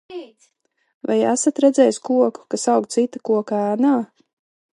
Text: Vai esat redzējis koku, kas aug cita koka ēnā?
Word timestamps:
Vai 1.11 1.17
esat 1.33 1.61
redzējis 1.65 2.01
koku, 2.09 2.47
kas 2.55 2.67
aug 2.77 2.91
cita 2.97 3.23
koka 3.31 3.65
ēnā? 3.77 3.95